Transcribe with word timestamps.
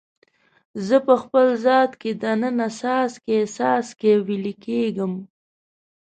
زه 0.87 0.97
په 1.07 1.13
خپل 1.21 1.47
ذات 1.65 1.91
کې 2.01 2.11
د 2.21 2.23
ننه 2.41 2.67
څاڅکي، 2.79 3.37
څاڅکي 3.55 4.11
ویلي 4.27 4.53
کیږم 4.65 5.13